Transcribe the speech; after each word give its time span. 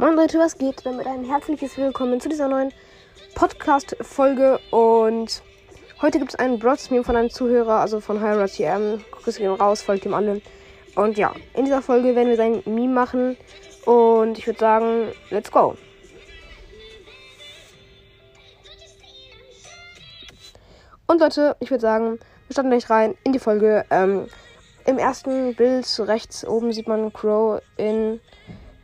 Moin 0.00 0.16
Leute, 0.16 0.38
was 0.38 0.56
geht? 0.56 0.86
Damit 0.86 1.06
ein 1.06 1.24
herzliches 1.24 1.76
Willkommen 1.76 2.22
zu 2.22 2.30
dieser 2.30 2.48
neuen 2.48 2.72
Podcast-Folge. 3.34 4.58
Und 4.70 5.42
heute 6.00 6.18
gibt 6.18 6.30
es 6.30 6.38
einen 6.38 6.58
Broadstream 6.58 7.04
von 7.04 7.16
einem 7.16 7.28
Zuhörer, 7.28 7.80
also 7.80 8.00
von 8.00 8.18
HyraTM. 8.18 9.04
Grüße 9.10 9.40
gehen 9.40 9.52
raus, 9.52 9.82
folgt 9.82 10.06
ihm 10.06 10.14
alle. 10.14 10.40
Und 10.94 11.18
ja, 11.18 11.34
in 11.52 11.66
dieser 11.66 11.82
Folge 11.82 12.16
werden 12.16 12.30
wir 12.30 12.38
sein 12.38 12.62
Meme 12.64 12.94
machen. 12.94 13.36
Und 13.84 14.38
ich 14.38 14.46
würde 14.46 14.58
sagen, 14.58 15.08
let's 15.28 15.52
go. 15.52 15.76
Und 21.08 21.20
Leute, 21.20 21.56
ich 21.60 21.70
würde 21.70 21.82
sagen, 21.82 22.18
wir 22.46 22.52
starten 22.54 22.70
gleich 22.70 22.88
rein 22.88 23.18
in 23.22 23.34
die 23.34 23.38
Folge. 23.38 23.84
Ähm, 23.90 24.28
Im 24.86 24.96
ersten 24.96 25.54
Bild 25.56 25.84
rechts 26.06 26.42
oben 26.46 26.72
sieht 26.72 26.88
man 26.88 27.12
Crow 27.12 27.60
in 27.76 28.18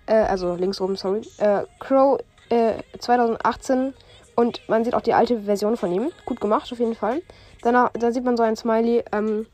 äh, 0.07 0.15
also 0.15 0.55
links 0.55 0.81
oben, 0.81 0.97
sorry, 0.97 1.23
äh, 1.39 1.65
Crow 1.79 2.21
äh, 2.49 2.75
2018 2.99 3.95
und 4.35 4.61
man 4.69 4.85
sieht 4.85 4.95
auch 4.95 5.01
die 5.01 5.15
alte 5.15 5.43
Version 5.43 5.77
von 5.77 5.93
ihm. 5.93 6.11
Gut 6.25 6.41
gemacht, 6.41 6.71
auf 6.73 6.79
jeden 6.79 6.95
Fall. 6.95 7.23
Danach, 7.63 7.91
da 7.95 8.13
sieht 8.13 8.25
man 8.25 8.37
so 8.37 8.43
ein 8.43 8.57
Smiley, 8.57 9.03
ähm, 9.13 9.47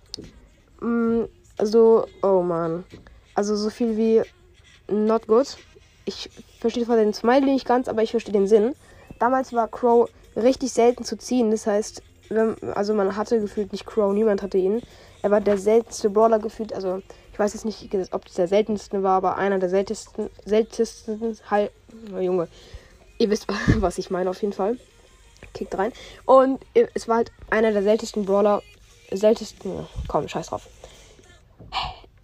mh, 0.81 0.89
mm, 0.89 1.29
so, 1.63 2.07
oh 2.23 2.43
man, 2.43 2.85
also 3.35 3.57
so 3.57 3.71
viel 3.71 3.97
wie 3.97 4.23
not 4.89 5.27
good. 5.27 5.57
Ich 6.05 6.31
verstehe 6.61 6.85
zwar 6.85 6.97
den 6.97 7.15
Smiley 7.15 7.53
nicht 7.53 7.67
ganz, 7.67 7.89
aber 7.89 8.03
ich 8.03 8.11
verstehe 8.11 8.33
den 8.33 8.49
Sinn. 8.49 8.75
Damals 9.19 9.53
war 9.53 9.69
Crow 9.69 10.09
richtig 10.35 10.73
selten 10.73 11.05
zu 11.05 11.17
ziehen, 11.17 11.51
das 11.51 11.67
heißt, 11.67 12.03
wenn, 12.29 12.57
also 12.75 12.95
man 12.95 13.17
hatte 13.17 13.41
gefühlt 13.41 13.73
nicht 13.73 13.87
Crow, 13.87 14.13
niemand 14.13 14.43
hatte 14.43 14.59
ihn. 14.59 14.83
Er 15.23 15.31
war 15.31 15.41
der 15.41 15.59
seltenste 15.59 16.11
Brawler 16.11 16.39
gefühlt, 16.39 16.73
also 16.73 17.03
ich 17.33 17.39
weiß 17.39 17.55
jetzt 17.55 17.65
nicht, 17.65 17.89
ob 18.13 18.27
es 18.27 18.35
der 18.35 18.47
seltenste 18.47 19.03
war, 19.03 19.17
aber 19.17 19.37
einer 19.37 19.59
der 19.59 19.71
seltensten, 19.71 20.29
seltensten, 20.45 21.39
halt, 21.51 21.71
Junge, 22.21 22.49
ihr 23.19 23.31
wisst, 23.31 23.47
was 23.77 23.99
ich 23.99 24.11
meine 24.11 24.31
auf 24.31 24.41
jeden 24.43 24.53
Fall. 24.53 24.77
Kickt 25.55 25.77
rein. 25.77 25.93
Und 26.25 26.61
es 26.95 27.09
war 27.09 27.17
halt 27.17 27.33
einer 27.51 27.73
der 27.73 27.83
seltensten 27.83 28.25
Brawler, 28.25 28.63
seltensten, 29.11 29.87
komm, 30.09 30.29
scheiß 30.29 30.49
drauf. 30.49 30.69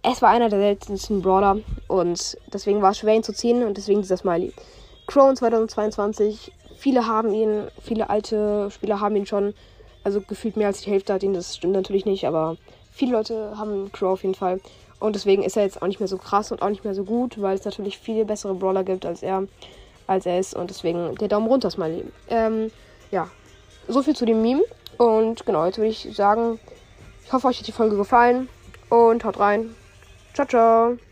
Es 0.01 0.21
war 0.21 0.29
einer 0.29 0.49
der 0.49 0.59
seltensten 0.59 1.21
Brawler 1.21 1.59
und 1.87 2.37
deswegen 2.53 2.81
war 2.81 2.91
es 2.91 2.99
schwer 2.99 3.15
ihn 3.15 3.23
zu 3.23 3.33
ziehen 3.33 3.63
und 3.63 3.77
deswegen 3.77 4.01
dieser 4.01 4.17
Smiley. 4.17 4.53
Crow 5.07 5.33
2022, 5.33 6.53
viele 6.77 7.05
haben 7.05 7.33
ihn, 7.33 7.67
viele 7.81 8.09
alte 8.09 8.69
Spieler 8.71 9.01
haben 9.01 9.15
ihn 9.15 9.25
schon, 9.25 9.53
also 10.03 10.21
gefühlt 10.21 10.55
mehr 10.55 10.67
als 10.67 10.81
die 10.81 10.91
Hälfte 10.91 11.13
hat 11.13 11.23
ihn, 11.23 11.33
das 11.33 11.57
stimmt 11.57 11.73
natürlich 11.73 12.05
nicht, 12.05 12.25
aber 12.25 12.55
viele 12.91 13.11
Leute 13.11 13.57
haben 13.57 13.91
Crow 13.91 14.13
auf 14.13 14.23
jeden 14.23 14.35
Fall. 14.35 14.61
Und 14.99 15.15
deswegen 15.15 15.43
ist 15.43 15.55
er 15.55 15.63
jetzt 15.63 15.81
auch 15.81 15.87
nicht 15.87 15.99
mehr 15.99 16.07
so 16.07 16.17
krass 16.17 16.51
und 16.51 16.61
auch 16.61 16.69
nicht 16.69 16.83
mehr 16.83 16.93
so 16.93 17.03
gut, 17.03 17.41
weil 17.41 17.55
es 17.55 17.65
natürlich 17.65 17.97
viele 17.97 18.25
bessere 18.25 18.53
Brawler 18.53 18.83
gibt 18.83 19.05
als 19.05 19.23
er, 19.23 19.43
als 20.07 20.25
er 20.25 20.39
ist. 20.39 20.53
Und 20.53 20.69
deswegen 20.69 21.15
der 21.15 21.29
Daumen 21.29 21.47
runter, 21.47 21.69
Smiley. 21.71 22.03
Ähm, 22.29 22.71
ja, 23.11 23.29
so 23.87 24.03
viel 24.03 24.15
zu 24.15 24.25
dem 24.25 24.41
Meme. 24.41 24.63
Und 24.97 25.45
genau, 25.45 25.65
jetzt 25.65 25.77
würde 25.77 25.89
ich 25.89 26.09
sagen, 26.15 26.59
ich 27.25 27.31
hoffe, 27.31 27.47
euch 27.47 27.59
hat 27.59 27.67
die 27.67 27.71
Folge 27.71 27.95
gefallen. 27.95 28.49
Und 28.89 29.23
haut 29.23 29.39
rein. 29.39 29.75
Ciao, 30.33 30.47
ciao. 30.47 31.08